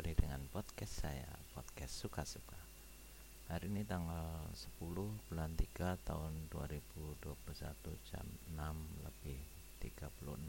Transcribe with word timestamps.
kembali 0.00 0.14
dengan 0.14 0.38
podcast 0.54 1.02
saya, 1.02 1.26
podcast 1.50 1.98
suka-suka. 1.98 2.54
Hari 3.50 3.66
ini 3.66 3.82
tanggal 3.82 4.46
10 4.78 4.86
bulan 5.26 5.50
3 5.58 5.98
tahun 6.06 6.46
2021 6.46 7.26
jam 8.06 8.22
6 8.54 9.02
lebih 9.02 9.34
36 9.82 10.46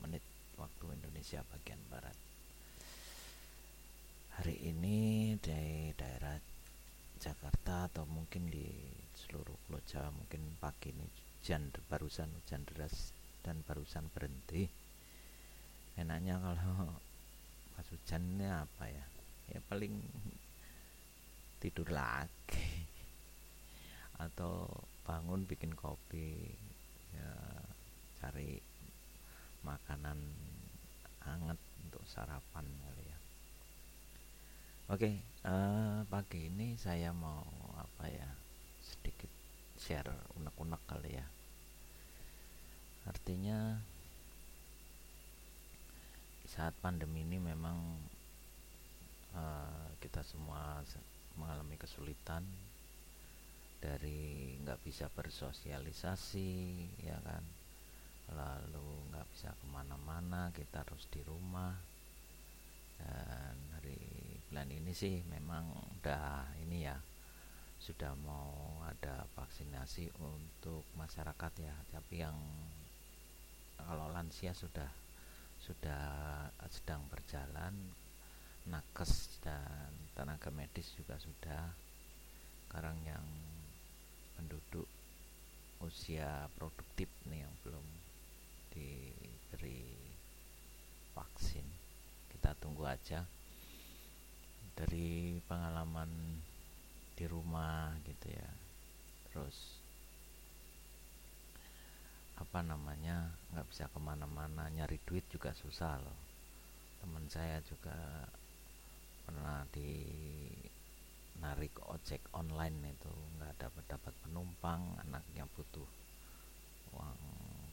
menit 0.00 0.24
waktu 0.56 0.84
Indonesia 0.88 1.44
bagian 1.52 1.84
barat. 1.92 2.16
Hari 4.40 4.56
ini 4.72 5.36
di 5.36 5.92
daerah 5.92 6.40
Jakarta 7.20 7.92
atau 7.92 8.08
mungkin 8.08 8.48
di 8.48 8.72
seluruh 9.20 9.60
Pulau 9.68 9.84
Jawa 9.84 10.08
mungkin 10.16 10.56
pagi 10.56 10.96
ini 10.96 11.04
hujan 11.44 11.68
barusan 11.92 12.32
hujan 12.40 12.64
deras 12.72 13.12
dan 13.44 13.60
barusan 13.68 14.08
berhenti. 14.16 14.81
Enaknya 15.96 16.40
kalau 16.40 16.96
pas 17.76 17.86
hujan 17.92 18.22
ini 18.36 18.46
apa 18.48 18.84
ya? 18.88 19.04
Ya 19.52 19.60
paling 19.68 19.94
tidur 21.60 21.88
lagi. 21.92 22.88
Atau 24.16 24.70
bangun 25.02 25.44
bikin 25.44 25.74
kopi 25.74 26.54
ya 27.12 27.32
cari 28.22 28.62
makanan 29.66 30.18
hangat 31.22 31.58
untuk 31.84 32.02
sarapan 32.06 32.66
kali 32.66 33.04
ya. 33.04 33.18
Oke 34.90 35.10
uh, 35.46 36.02
pagi 36.06 36.50
ini 36.50 36.74
saya 36.78 37.10
mau 37.10 37.42
apa 37.78 38.10
ya 38.10 38.30
sedikit 38.82 39.30
share 39.78 40.10
unek-unek 40.38 40.82
kali 40.86 41.18
ya. 41.18 41.26
Artinya 43.06 43.82
saat 46.52 46.76
pandemi 46.84 47.24
ini 47.24 47.40
memang 47.40 47.96
uh, 49.32 49.88
kita 50.04 50.20
semua 50.20 50.84
mengalami 51.40 51.80
kesulitan 51.80 52.44
dari 53.80 54.60
nggak 54.60 54.84
bisa 54.84 55.08
bersosialisasi 55.16 56.52
ya 57.08 57.16
kan? 57.24 57.40
Lalu 58.36 58.84
nggak 59.08 59.26
bisa 59.32 59.48
ke 59.56 59.66
mana-mana 59.72 60.52
kita 60.52 60.84
harus 60.84 61.08
di 61.08 61.24
rumah. 61.24 61.72
Dan 63.00 63.56
hari 63.80 63.96
bulan 64.52 64.68
ini 64.68 64.92
sih 64.92 65.24
memang 65.32 65.72
udah 65.72 66.52
ini 66.68 66.84
ya 66.84 67.00
sudah 67.80 68.12
mau 68.28 68.76
ada 68.84 69.24
vaksinasi 69.40 70.12
untuk 70.20 70.84
masyarakat 71.00 71.52
ya. 71.64 71.74
Tapi 71.96 72.20
yang 72.20 72.36
kalau 73.80 74.12
lansia 74.12 74.52
sudah 74.52 74.86
sudah 75.62 76.04
sedang 76.66 77.02
berjalan 77.06 77.74
nakes 78.66 79.38
dan 79.42 79.90
tenaga 80.14 80.50
medis 80.50 80.94
juga 80.94 81.18
sudah. 81.18 81.70
Sekarang 82.66 82.96
yang 83.04 83.26
penduduk 84.38 84.88
usia 85.82 86.46
produktif 86.56 87.10
nih 87.28 87.42
yang 87.42 87.54
belum 87.66 87.86
diberi 88.72 89.84
vaksin. 91.12 91.66
Kita 92.32 92.54
tunggu 92.58 92.86
aja. 92.86 93.26
Dari 94.72 95.36
pengalaman 95.44 96.40
di 97.12 97.24
rumah 97.28 97.92
gitu 98.08 98.32
ya. 98.32 98.50
Terus 99.28 99.81
apa 102.42 102.58
namanya 102.66 103.30
nggak 103.54 103.66
bisa 103.70 103.86
ke 103.86 103.98
mana-mana 104.02 104.66
nyari 104.74 104.98
duit 105.06 105.22
juga 105.30 105.54
susah 105.54 106.02
loh. 106.02 106.18
Teman 106.98 107.24
saya 107.30 107.62
juga 107.62 108.26
pernah 109.22 109.62
di 109.70 109.90
narik 111.38 111.74
ojek 111.86 112.22
online 112.34 112.94
itu 112.98 113.12
nggak 113.38 113.54
dapat 113.62 113.84
dapat 113.86 114.14
penumpang 114.26 114.82
anaknya 115.06 115.46
butuh 115.54 115.86
uang 116.98 117.20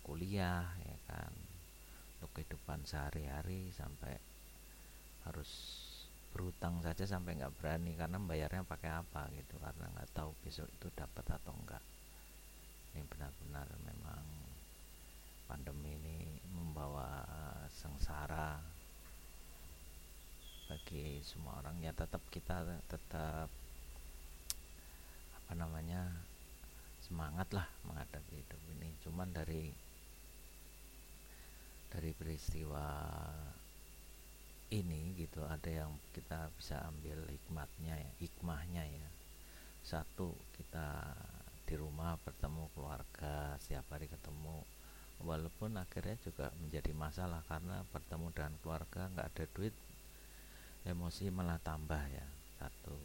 kuliah 0.06 0.70
ya 0.86 0.98
kan. 1.10 1.34
Untuk 2.20 2.30
kehidupan 2.38 2.86
sehari-hari 2.86 3.74
sampai 3.74 4.14
harus 5.26 5.50
berutang 6.30 6.78
saja 6.86 7.10
sampai 7.10 7.42
nggak 7.42 7.58
berani 7.58 7.98
karena 7.98 8.22
bayarnya 8.22 8.62
pakai 8.62 8.92
apa 9.02 9.34
gitu 9.34 9.58
karena 9.58 9.90
nggak 9.98 10.14
tahu 10.14 10.30
besok 10.46 10.70
itu 10.70 10.88
dapat 10.94 11.26
atau 11.26 11.54
enggak 11.58 11.82
ini 12.94 13.06
benar-benar 13.06 13.68
memang 13.86 14.49
pandemi 15.50 15.98
ini 15.98 16.38
membawa 16.54 17.26
sengsara 17.74 18.62
bagi 20.70 21.26
semua 21.26 21.58
orang. 21.58 21.82
Ya 21.82 21.90
tetap 21.98 22.22
kita 22.30 22.62
tetap 22.86 23.50
apa 25.34 25.54
namanya 25.58 26.06
semangat 27.02 27.50
lah 27.58 27.66
menghadapi 27.90 28.46
hidup 28.46 28.62
ini. 28.78 28.94
Cuman 29.02 29.34
dari 29.34 29.74
dari 31.90 32.14
peristiwa 32.14 32.86
ini 34.70 35.18
gitu 35.18 35.42
ada 35.42 35.66
yang 35.66 35.98
kita 36.14 36.54
bisa 36.54 36.86
ambil 36.86 37.26
hikmatnya 37.26 37.98
ya 37.98 38.12
hikmahnya 38.22 38.86
ya. 38.86 39.10
Satu 39.82 40.38
kita 40.54 41.10
di 41.66 41.74
rumah 41.74 42.14
bertemu 42.22 42.70
keluarga 42.78 43.58
setiap 43.58 43.90
hari 43.90 44.06
ketemu 44.06 44.62
walaupun 45.24 45.76
akhirnya 45.76 46.16
juga 46.24 46.52
menjadi 46.64 46.92
masalah 46.96 47.44
karena 47.48 47.84
bertemu 47.92 48.28
dengan 48.32 48.54
keluarga 48.64 49.12
nggak 49.12 49.30
ada 49.36 49.46
duit 49.52 49.76
emosi 50.88 51.28
malah 51.30 51.60
tambah 51.60 52.00
ya 52.08 52.28
satu. 52.60 52.96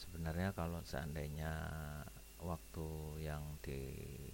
Sebenarnya 0.00 0.52
kalau 0.56 0.80
seandainya 0.84 1.52
waktu 2.40 2.88
yang 3.20 3.44
di 3.60 3.80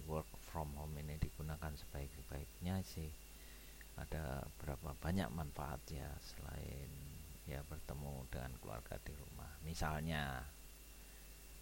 work 0.07 0.27
from 0.47 0.71
home 0.79 0.95
ini 0.95 1.19
digunakan 1.19 1.71
sebaik-baiknya 1.75 2.79
sih 2.87 3.11
ada 3.99 4.45
berapa 4.63 4.95
banyak 5.03 5.27
manfaat 5.33 5.81
ya 5.91 6.07
selain 6.23 6.87
ya 7.47 7.63
bertemu 7.67 8.27
dengan 8.31 8.51
keluarga 8.59 8.95
di 9.03 9.13
rumah. 9.15 9.51
Misalnya 9.63 10.43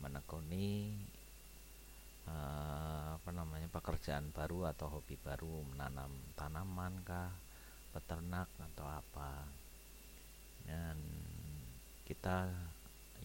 menekuni 0.02 0.98
uh, 2.30 3.18
apa 3.18 3.30
namanya 3.34 3.70
pekerjaan 3.70 4.30
baru 4.34 4.70
atau 4.70 4.90
hobi 4.90 5.18
baru 5.22 5.66
menanam 5.74 6.12
tanaman 6.38 6.94
kah 7.06 7.34
peternak 7.96 8.50
atau 8.74 8.86
apa. 8.86 9.46
Dan 10.66 10.98
kita 12.06 12.50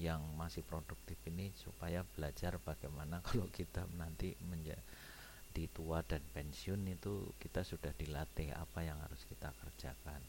yang 0.00 0.24
masih 0.40 0.64
produktif 0.64 1.20
ini 1.28 1.52
supaya 1.52 2.00
belajar 2.16 2.56
bagaimana 2.64 3.20
kalau 3.26 3.48
kita 3.52 3.84
nanti 4.00 4.32
menjadi 4.48 5.64
tua 5.76 6.00
dan 6.06 6.24
pensiun 6.32 6.80
itu 6.88 7.28
kita 7.36 7.60
sudah 7.60 7.92
dilatih 8.00 8.54
apa 8.56 8.80
yang 8.80 8.96
harus 9.04 9.20
kita 9.28 9.52
kerjakan. 9.60 10.22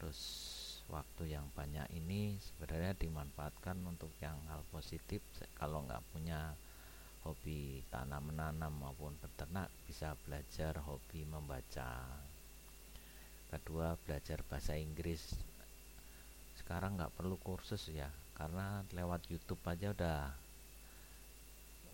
Terus 0.00 0.20
waktu 0.90 1.36
yang 1.36 1.46
banyak 1.54 1.86
ini 1.94 2.36
sebenarnya 2.40 2.96
dimanfaatkan 2.98 3.76
untuk 3.86 4.10
yang 4.18 4.34
hal 4.50 4.64
positif 4.72 5.22
kalau 5.54 5.84
nggak 5.86 6.02
punya 6.10 6.56
hobi 7.22 7.86
tanam 7.90 8.30
menanam 8.30 8.74
maupun 8.74 9.14
peternak 9.22 9.70
bisa 9.86 10.18
belajar 10.26 10.78
hobi 10.82 11.22
membaca. 11.22 12.02
Kedua 13.52 13.94
belajar 14.02 14.42
bahasa 14.48 14.74
Inggris. 14.74 15.36
Sekarang 16.58 16.98
nggak 16.98 17.14
perlu 17.14 17.38
kursus 17.38 17.90
ya 17.92 18.10
karena 18.34 18.82
lewat 18.90 19.28
YouTube 19.30 19.62
aja 19.68 19.94
udah 19.94 20.20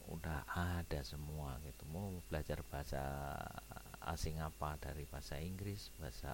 udah 0.08 0.40
ada 0.48 1.00
semua 1.04 1.60
gitu. 1.68 1.84
Mau 1.92 2.08
belajar 2.32 2.64
bahasa 2.72 3.02
asing 4.08 4.40
apa? 4.40 4.80
Dari 4.80 5.04
bahasa 5.04 5.36
Inggris 5.36 5.92
bahasa 6.00 6.32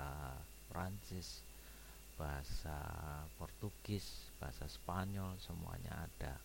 Prancis 0.70 1.42
bahasa 2.14 2.78
Portugis 3.34 4.30
bahasa 4.38 4.70
Spanyol 4.70 5.34
semuanya 5.42 6.06
ada 6.06 6.38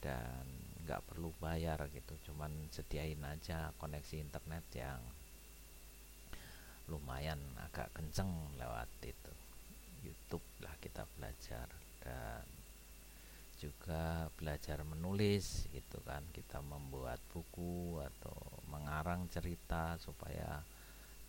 dan 0.00 0.44
nggak 0.84 1.04
perlu 1.06 1.30
bayar 1.38 1.78
gitu. 1.92 2.16
Cuman 2.32 2.50
sediain 2.72 3.20
aja 3.22 3.70
koneksi 3.78 4.16
internet 4.18 4.64
yang 4.74 5.00
lumayan 6.90 7.38
agak 7.62 7.86
kenceng 7.94 8.28
lewat 8.58 8.90
itu. 9.06 9.32
YouTube 10.02 10.44
lah 10.64 10.74
kita 10.80 11.04
belajar 11.14 11.68
dan 12.02 12.44
juga 13.60 14.32
belajar 14.40 14.80
menulis 14.82 15.68
gitu 15.70 16.00
kan. 16.02 16.24
Kita 16.32 16.58
membuat 16.64 17.20
buku 17.30 18.00
atau 18.00 18.34
mengarang 18.72 19.28
cerita 19.28 20.00
supaya 20.00 20.64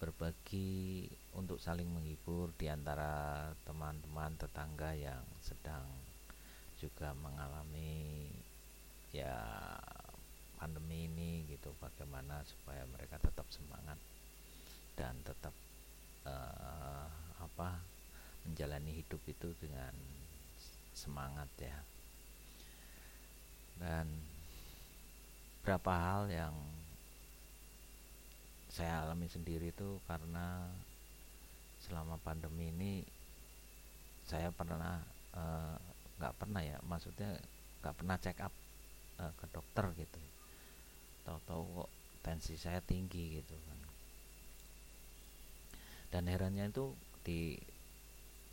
berbagi 0.01 1.05
untuk 1.37 1.61
saling 1.61 1.85
menghibur 1.85 2.49
di 2.57 2.65
antara 2.65 3.45
teman-teman 3.61 4.33
tetangga 4.33 4.97
yang 4.97 5.21
sedang 5.45 5.85
juga 6.81 7.13
mengalami 7.13 8.25
ya 9.11 9.35
pandemi 10.55 11.07
ini 11.11 11.43
gitu 11.51 11.73
bagaimana 11.83 12.39
supaya 12.47 12.87
mereka 12.95 13.19
tetap 13.19 13.43
semangat 13.51 13.99
dan 14.95 15.15
tetap 15.25 15.51
uh, 16.27 17.07
apa 17.41 17.81
menjalani 18.45 19.03
hidup 19.03 19.21
itu 19.27 19.53
dengan 19.61 19.93
semangat 20.93 21.49
ya. 21.57 21.79
Dan 23.81 24.05
berapa 25.65 25.93
hal 25.93 26.29
yang 26.29 26.55
saya 28.71 29.03
alami 29.03 29.27
sendiri 29.27 29.73
itu 29.73 29.99
karena 30.07 30.69
selama 31.81 32.15
pandemi 32.21 32.71
ini 32.71 33.03
saya 34.23 34.47
pernah 34.53 35.01
eh, 35.35 35.75
nggak 36.21 36.33
uh, 36.33 36.37
pernah 36.39 36.61
ya 36.63 36.77
maksudnya 36.87 37.35
nggak 37.83 37.95
pernah 37.99 38.15
check 38.21 38.39
up 38.39 38.53
uh, 39.21 39.33
ke 39.37 39.45
dokter 39.53 39.85
gitu. 40.01 40.19
Tahu-tahu 41.29 41.85
kok 41.85 41.89
tensi 42.25 42.57
saya 42.57 42.81
tinggi 42.81 43.37
gitu 43.37 43.53
kan. 43.53 43.79
Dan 46.11 46.27
herannya 46.27 46.67
itu 46.67 46.97
di 47.21 47.55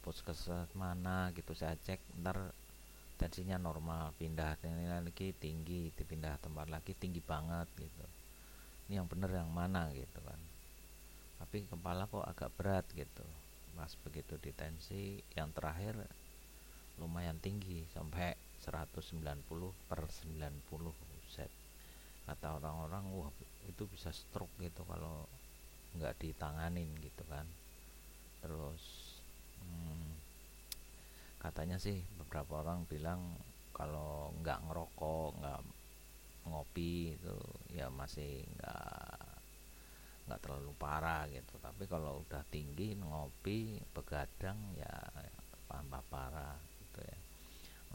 puskesmas 0.05 0.71
mana 0.79 1.33
gitu 1.35 1.53
saya 1.57 1.75
cek 1.75 1.99
ntar 2.23 2.55
tensinya 3.19 3.59
normal 3.59 4.15
pindah 4.15 4.55
lagi 5.03 5.35
tinggi 5.35 5.91
dipindah 5.91 6.39
tempat 6.39 6.71
lagi 6.71 6.95
tinggi 6.95 7.19
banget 7.19 7.67
gitu. 7.75 8.07
Ini 8.89 9.03
yang 9.03 9.11
bener 9.11 9.35
yang 9.35 9.51
mana 9.51 9.91
gitu 9.91 10.23
kan. 10.23 10.39
Tapi 11.43 11.67
kepala 11.67 12.07
kok 12.07 12.23
agak 12.23 12.55
berat 12.55 12.87
gitu. 12.95 13.27
Pas 13.75 13.91
begitu 14.07 14.39
ditensi 14.39 15.23
yang 15.35 15.51
terakhir 15.51 15.99
lumayan 16.99 17.39
tinggi 17.43 17.87
sampai 17.91 18.38
190 18.63 19.89
per 19.89 20.01
90 20.11 21.31
set. 21.31 21.51
Kata 22.29 22.61
orang-orang 22.61 23.05
wah 23.15 23.33
itu 23.65 23.85
bisa 23.89 24.13
stroke 24.13 24.53
gitu 24.61 24.85
kalau 24.85 25.25
nggak 25.97 26.19
ditanganin 26.21 26.91
gitu 27.01 27.25
kan. 27.29 27.47
Terus 28.45 28.83
hmm, 29.63 30.11
katanya 31.41 31.81
sih 31.81 32.03
beberapa 32.19 32.61
orang 32.61 32.85
bilang 32.85 33.21
kalau 33.73 34.35
nggak 34.43 34.59
ngerokok 34.69 35.31
nggak 35.39 35.61
ngopi 36.49 37.15
itu 37.15 37.37
ya 37.77 37.93
masih 37.93 38.43
nggak 38.59 39.19
nggak 40.29 40.41
terlalu 40.45 40.73
parah 40.77 41.25
gitu. 41.33 41.57
Tapi 41.63 41.89
kalau 41.89 42.21
udah 42.29 42.45
tinggi 42.53 42.93
ngopi 43.01 43.81
begadang 43.97 44.59
ya 44.77 44.93
tambah 45.69 46.03
parah 46.13 46.57
gitu 46.85 47.01
ya. 47.01 47.19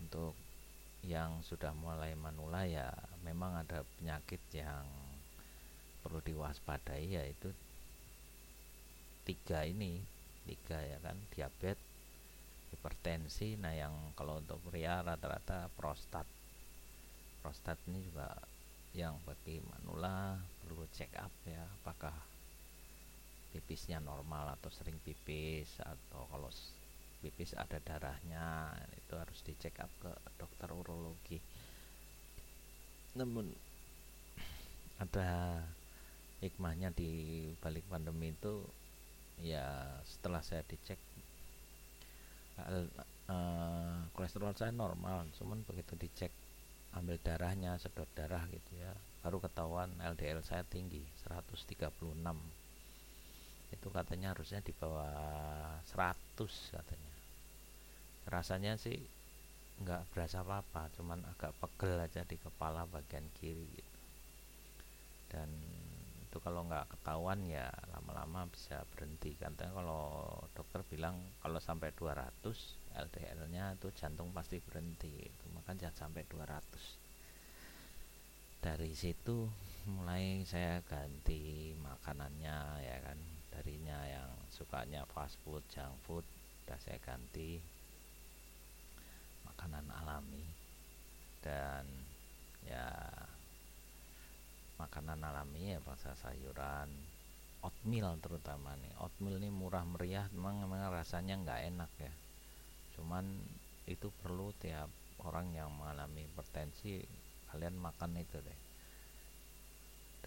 Untuk 0.01 0.33
yang 1.03 1.43
sudah 1.43 1.75
mulai 1.75 2.15
manula 2.15 2.63
ya 2.63 2.87
memang 3.27 3.59
ada 3.59 3.83
penyakit 3.99 4.39
yang 4.55 4.87
perlu 6.03 6.23
diwaspadai 6.23 7.15
yaitu 7.15 7.51
tiga 9.27 9.63
ini 9.67 10.03
tiga 10.43 10.79
ya 10.79 10.99
kan 10.99 11.15
diabetes 11.31 11.93
hipertensi. 12.73 13.53
Nah 13.61 13.77
yang 13.77 13.93
kalau 14.17 14.41
untuk 14.41 14.57
pria 14.67 15.05
rata-rata 15.05 15.69
prostat. 15.77 16.25
Prostat 17.45 17.77
ini 17.87 18.01
juga 18.01 18.33
yang 18.97 19.15
bagi 19.25 19.61
manula 19.61 20.37
perlu 20.65 20.85
check 20.93 21.13
up 21.17 21.33
ya 21.45 21.65
apakah 21.81 22.13
pipisnya 23.53 24.01
normal 24.01 24.53
atau 24.57 24.69
sering 24.73 24.97
pipis 25.01 25.81
atau 25.81 26.25
kalau 26.29 26.49
pipis 27.23 27.55
ada 27.55 27.79
darahnya 27.79 28.75
itu 28.99 29.15
harus 29.15 29.39
dicek 29.47 29.79
up 29.79 29.91
ke 30.03 30.11
dokter 30.35 30.67
urologi. 30.75 31.39
Namun 33.15 33.47
ada 34.99 35.63
hikmahnya 36.43 36.91
di 36.91 37.11
balik 37.63 37.87
pandemi 37.87 38.35
itu 38.35 38.67
ya 39.39 39.95
setelah 40.03 40.43
saya 40.43 40.61
dicek 40.67 40.99
uh, 42.59 43.97
kolesterol 44.11 44.53
saya 44.53 44.75
normal 44.75 45.25
cuman 45.39 45.63
begitu 45.63 45.95
dicek 45.95 46.29
ambil 46.93 47.17
darahnya 47.23 47.79
sedot 47.81 48.05
darah 48.13 48.45
gitu 48.51 48.77
ya 48.77 48.93
baru 49.25 49.39
ketahuan 49.41 49.89
LDL 49.97 50.45
saya 50.45 50.61
tinggi 50.67 51.01
136 51.25 51.79
itu 53.73 53.87
katanya 53.89 54.37
harusnya 54.37 54.61
di 54.61 54.75
bawah 54.77 55.81
100 55.89 56.75
katanya 56.75 57.12
rasanya 58.29 58.79
sih 58.79 58.99
nggak 59.83 60.13
berasa 60.13 60.45
apa-apa 60.45 60.87
cuman 60.95 61.19
agak 61.33 61.51
pegel 61.57 61.97
aja 61.97 62.21
di 62.23 62.37
kepala 62.37 62.85
bagian 62.87 63.25
kiri 63.35 63.67
gitu. 63.73 63.99
Dan 65.33 65.49
itu 66.29 66.37
kalau 66.41 66.65
nggak 66.65 66.89
ketahuan 66.93 67.45
ya 67.45 67.69
lama-lama 67.93 68.45
bisa 68.49 68.81
berhenti 68.93 69.33
katanya 69.37 69.73
kalau 69.73 70.33
dokter 70.53 70.81
bilang 70.89 71.17
kalau 71.41 71.57
sampai 71.61 71.93
200 71.93 72.41
LDL 72.93 73.49
nya 73.49 73.73
itu 73.73 73.89
jantung 73.97 74.29
pasti 74.29 74.61
berhenti. 74.61 75.29
Itu 75.29 75.45
maka 75.53 75.73
jangan 75.73 76.09
sampai 76.09 76.23
200 76.29 77.03
dari 78.63 78.95
situ 78.95 79.51
mulai 79.91 80.47
saya 80.47 80.79
ganti 80.87 81.75
makanannya 81.83 82.57
ya 82.79 82.97
kan. 83.03 83.19
Darinya 83.51 83.99
yang 84.09 84.31
sukanya 84.49 85.05
fast 85.13 85.37
food 85.45 85.61
junk 85.69 85.93
food 86.07 86.25
udah 86.63 86.79
saya 86.81 86.97
ganti 87.03 87.59
makanan 89.63 89.87
alami. 89.95 90.43
Dan 91.39 91.87
ya 92.67 92.91
makanan 94.75 95.23
alami 95.23 95.71
ya 95.71 95.79
bangsa 95.79 96.11
sayuran. 96.19 96.91
Oatmeal 97.63 98.19
terutama 98.19 98.75
nih. 98.75 98.91
Oatmeal 98.99 99.39
ini 99.39 99.47
murah 99.47 99.87
meriah 99.87 100.27
memang 100.35 100.67
memang 100.67 100.91
rasanya 100.91 101.39
nggak 101.39 101.61
enak 101.71 101.91
ya. 101.95 102.11
Cuman 102.99 103.23
itu 103.87 104.11
perlu 104.19 104.51
tiap 104.59 104.91
orang 105.23 105.55
yang 105.55 105.71
mengalami 105.71 106.27
hipertensi 106.27 106.99
kalian 107.47 107.79
makan 107.79 108.19
itu 108.19 108.43
deh. 108.43 108.59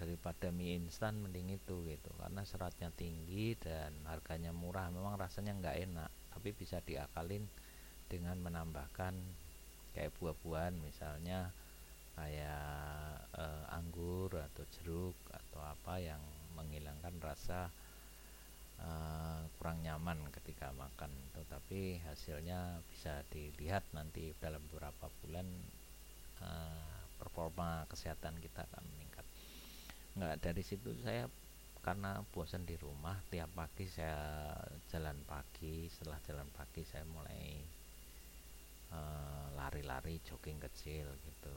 Daripada 0.00 0.48
mie 0.48 0.80
instan 0.80 1.20
mending 1.20 1.60
itu 1.60 1.76
gitu. 1.84 2.08
Karena 2.16 2.40
seratnya 2.48 2.88
tinggi 2.96 3.52
dan 3.60 3.92
harganya 4.08 4.56
murah 4.56 4.88
memang 4.88 5.20
rasanya 5.20 5.52
nggak 5.60 5.76
enak. 5.92 6.10
Tapi 6.32 6.56
bisa 6.56 6.80
diakalin 6.80 7.44
dengan 8.06 8.38
menambahkan 8.42 9.14
kayak 9.96 10.12
buah-buahan 10.20 10.76
misalnya 10.84 11.50
kayak 12.16 13.28
uh, 13.36 13.64
anggur 13.76 14.32
atau 14.32 14.64
jeruk 14.76 15.16
atau 15.28 15.60
apa 15.60 16.00
yang 16.00 16.20
menghilangkan 16.56 17.12
rasa 17.20 17.68
uh, 18.80 19.44
kurang 19.60 19.84
nyaman 19.84 20.16
ketika 20.40 20.72
makan 20.76 21.12
tetapi 21.36 22.00
hasilnya 22.08 22.80
bisa 22.92 23.20
dilihat 23.28 23.84
nanti 23.92 24.32
dalam 24.40 24.64
beberapa 24.72 25.12
bulan 25.20 25.48
uh, 26.40 26.96
performa 27.16 27.84
kesehatan 27.88 28.36
kita 28.40 28.64
akan 28.64 28.84
meningkat. 28.96 29.26
Nggak 30.16 30.36
dari 30.40 30.62
situ 30.64 30.92
saya 31.04 31.28
karena 31.84 32.18
bosan 32.34 32.66
di 32.66 32.74
rumah 32.80 33.14
tiap 33.30 33.46
pagi 33.54 33.86
saya 33.86 34.50
jalan 34.90 35.14
pagi 35.28 35.86
setelah 35.86 36.18
jalan 36.26 36.48
pagi 36.50 36.82
saya 36.82 37.06
mulai 37.06 37.62
lari-lari 39.56 40.16
uh, 40.18 40.22
jogging 40.26 40.60
kecil 40.62 41.06
gitu. 41.26 41.56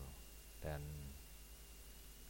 Dan 0.60 0.82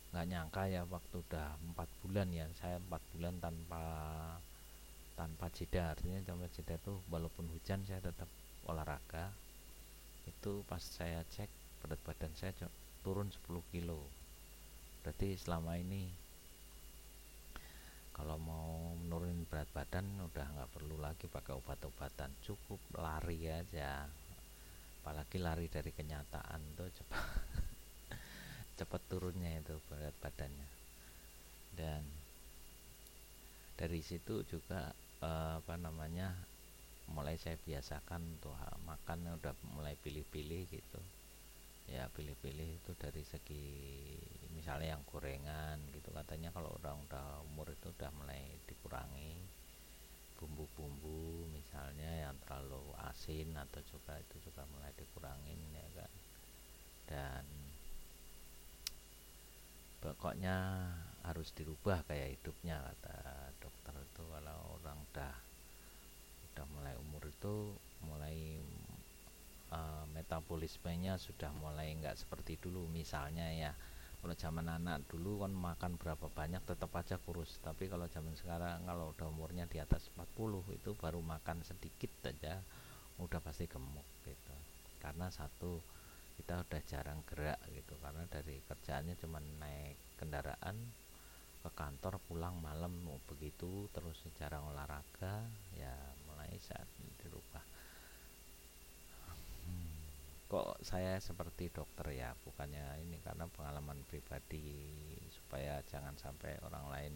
nggak 0.10 0.26
nyangka 0.26 0.64
ya 0.66 0.82
waktu 0.90 1.22
udah 1.22 1.54
empat 1.70 1.90
bulan 2.02 2.34
ya 2.34 2.50
saya 2.58 2.82
empat 2.82 3.02
bulan 3.14 3.38
tanpa 3.38 3.84
tanpa 5.20 5.46
jeda. 5.54 5.94
Artinya 5.94 6.24
tanpa 6.26 6.48
jeda 6.52 6.76
tuh 6.82 6.98
walaupun 7.14 7.46
hujan 7.54 7.84
saya 7.86 8.00
tetap 8.00 8.28
olahraga. 8.66 9.32
Itu 10.26 10.66
pas 10.66 10.82
saya 10.82 11.26
cek 11.30 11.50
berat 11.82 12.00
badan 12.06 12.34
saya 12.36 12.52
turun 13.02 13.32
10 13.32 13.72
kilo. 13.72 14.04
Berarti 15.02 15.36
selama 15.40 15.80
ini 15.80 16.12
kalau 18.12 18.36
mau 18.36 18.92
menurunin 19.00 19.48
berat 19.48 19.72
badan 19.72 20.04
udah 20.28 20.44
nggak 20.44 20.72
perlu 20.76 21.00
lagi 21.00 21.26
pakai 21.32 21.56
obat-obatan. 21.56 22.30
Cukup 22.44 22.80
lari 23.00 23.48
aja 23.48 24.04
apalagi 25.10 25.42
lari 25.42 25.66
dari 25.66 25.90
kenyataan 25.90 26.78
tuh 26.78 26.86
cepat 26.94 27.26
cepat 28.78 29.02
turunnya 29.10 29.58
itu 29.58 29.74
berat 29.90 30.14
badannya. 30.22 30.70
Dan 31.74 32.06
dari 33.74 34.06
situ 34.06 34.46
juga 34.46 34.94
eh, 35.26 35.58
apa 35.58 35.82
namanya 35.82 36.30
mulai 37.10 37.42
saya 37.42 37.58
biasakan 37.58 38.38
untuk 38.38 38.54
makan 38.86 39.34
udah 39.42 39.58
mulai 39.74 39.98
pilih-pilih 39.98 40.70
gitu. 40.70 41.02
Ya 41.90 42.06
pilih-pilih 42.14 42.70
itu 42.78 42.94
dari 42.94 43.26
segi 43.26 43.66
misalnya 44.54 44.94
yang 44.94 45.02
gorengan 45.10 45.82
gitu 45.90 46.14
katanya 46.14 46.54
kalau 46.54 46.70
orang 46.78 47.02
udah 47.10 47.42
umur 47.50 47.66
itu 47.74 47.90
udah 47.98 48.14
mulai 48.14 48.46
dikurangi 48.70 49.42
bumbu-bumbu 50.40 51.52
misalnya 51.52 52.32
yang 52.32 52.36
terlalu 52.48 52.96
asin 53.12 53.52
atau 53.60 53.84
juga 53.92 54.16
itu 54.16 54.40
juga 54.48 54.64
mulai 54.72 54.96
dikurangin 54.96 55.60
ya 55.76 55.88
kan? 56.00 56.12
Dan 57.12 57.46
pokoknya 60.00 60.56
harus 61.28 61.52
dirubah 61.52 62.08
kayak 62.08 62.40
hidupnya 62.40 62.80
kata 62.80 63.20
dokter 63.60 63.94
itu. 64.00 64.24
Kalau 64.24 64.80
orang 64.80 65.00
udah 65.12 65.36
sudah 66.48 66.66
mulai 66.72 66.96
umur 66.96 67.24
itu 67.28 67.56
mulai 68.08 68.64
uh, 69.76 70.08
metabolismenya 70.16 71.20
sudah 71.20 71.52
mulai 71.60 71.92
enggak 71.94 72.16
seperti 72.16 72.56
dulu 72.58 72.88
misalnya 72.90 73.48
ya 73.52 73.72
kalau 74.20 74.36
zaman 74.36 74.68
anak 74.68 75.08
dulu 75.08 75.48
kan 75.48 75.56
makan 75.56 75.96
berapa 75.96 76.28
banyak 76.28 76.60
tetap 76.68 76.92
aja 77.00 77.16
kurus. 77.24 77.56
Tapi 77.64 77.88
kalau 77.88 78.06
zaman 78.12 78.36
sekarang 78.36 78.84
kalau 78.84 79.16
udah 79.16 79.32
umurnya 79.32 79.64
di 79.66 79.80
atas 79.80 80.12
40 80.16 80.76
itu 80.76 80.92
baru 81.00 81.24
makan 81.24 81.64
sedikit 81.64 82.12
aja 82.28 82.60
udah 83.20 83.40
pasti 83.40 83.72
gemuk 83.72 84.06
gitu. 84.28 84.56
Karena 85.00 85.32
satu 85.32 85.80
kita 86.36 86.68
udah 86.68 86.82
jarang 86.84 87.24
gerak 87.32 87.64
gitu. 87.72 87.96
Karena 88.04 88.28
dari 88.28 88.60
kerjaannya 88.68 89.16
cuma 89.24 89.40
naik 89.40 89.96
kendaraan 90.20 90.76
ke 91.60 91.72
kantor 91.76 92.20
pulang 92.28 92.56
malam 92.64 92.92
mau 93.04 93.20
begitu 93.28 93.92
terus 93.92 94.16
jarang 94.40 94.64
olahraga 94.72 95.44
ya 95.76 95.92
mulai 96.24 96.56
saat 96.64 96.88
dirubah 97.20 97.79
kok 100.50 100.82
saya 100.82 101.22
seperti 101.22 101.70
dokter 101.70 102.10
ya 102.10 102.34
bukannya 102.42 103.06
ini 103.06 103.22
karena 103.22 103.46
pengalaman 103.54 104.02
pribadi 104.10 104.90
supaya 105.30 105.78
jangan 105.86 106.18
sampai 106.18 106.58
orang 106.66 106.86
lain 106.90 107.14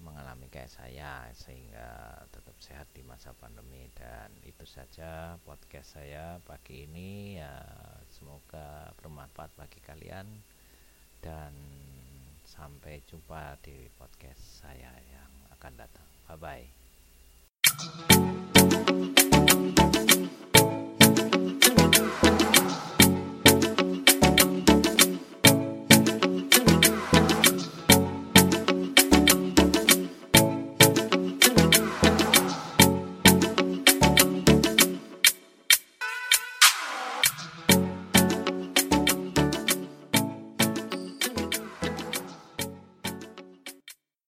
mengalami 0.00 0.46
kayak 0.48 0.72
saya 0.72 1.26
sehingga 1.34 2.22
tetap 2.30 2.56
sehat 2.64 2.88
di 2.96 3.04
masa 3.04 3.34
pandemi. 3.36 3.90
Dan 3.92 4.30
itu 4.46 4.64
saja 4.64 5.36
podcast 5.44 6.00
saya 6.00 6.38
pagi 6.48 6.88
ini. 6.88 7.36
Ya 7.36 7.60
semoga 8.08 8.94
bermanfaat 9.02 9.52
bagi 9.58 9.82
kalian. 9.84 10.26
Dan 11.18 11.52
sampai 12.46 13.02
jumpa 13.04 13.58
di 13.60 13.90
podcast 13.98 14.64
saya 14.64 14.94
yang 15.12 15.32
akan 15.58 15.72
datang. 15.76 16.08
Bye 16.24 16.38
bye 16.40 16.66